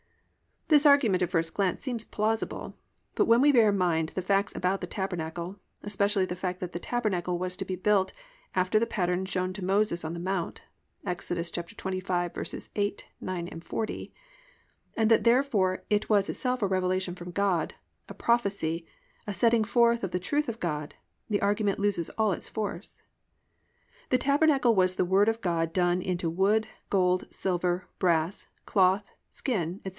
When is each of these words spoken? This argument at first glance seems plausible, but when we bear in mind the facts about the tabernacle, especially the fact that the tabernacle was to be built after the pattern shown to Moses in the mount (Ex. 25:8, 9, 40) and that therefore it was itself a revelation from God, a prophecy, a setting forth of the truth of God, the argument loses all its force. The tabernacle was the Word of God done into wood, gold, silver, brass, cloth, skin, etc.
This 0.67 0.85
argument 0.85 1.21
at 1.21 1.29
first 1.29 1.53
glance 1.53 1.81
seems 1.81 2.05
plausible, 2.05 2.75
but 3.13 3.25
when 3.25 3.41
we 3.41 3.51
bear 3.51 3.69
in 3.69 3.77
mind 3.77 4.09
the 4.15 4.21
facts 4.21 4.55
about 4.55 4.79
the 4.81 4.87
tabernacle, 4.87 5.59
especially 5.83 6.25
the 6.25 6.35
fact 6.35 6.59
that 6.61 6.71
the 6.71 6.79
tabernacle 6.79 7.37
was 7.37 7.55
to 7.57 7.65
be 7.65 7.75
built 7.75 8.13
after 8.55 8.79
the 8.79 8.87
pattern 8.87 9.25
shown 9.25 9.51
to 9.53 9.63
Moses 9.65 10.03
in 10.05 10.13
the 10.13 10.19
mount 10.19 10.61
(Ex. 11.05 11.29
25:8, 11.29 13.03
9, 13.19 13.61
40) 13.61 14.13
and 14.97 15.11
that 15.11 15.23
therefore 15.25 15.83
it 15.89 16.09
was 16.09 16.29
itself 16.29 16.61
a 16.63 16.67
revelation 16.67 17.13
from 17.15 17.29
God, 17.31 17.75
a 18.09 18.13
prophecy, 18.15 18.87
a 19.27 19.33
setting 19.35 19.65
forth 19.65 20.03
of 20.05 20.11
the 20.11 20.19
truth 20.19 20.47
of 20.49 20.61
God, 20.61 20.95
the 21.29 21.41
argument 21.41 21.77
loses 21.79 22.09
all 22.11 22.31
its 22.31 22.49
force. 22.49 23.03
The 24.09 24.17
tabernacle 24.17 24.73
was 24.73 24.95
the 24.95 25.05
Word 25.05 25.27
of 25.29 25.41
God 25.41 25.73
done 25.73 26.01
into 26.01 26.29
wood, 26.29 26.67
gold, 26.89 27.27
silver, 27.29 27.87
brass, 27.99 28.47
cloth, 28.65 29.11
skin, 29.29 29.81
etc. 29.85 29.89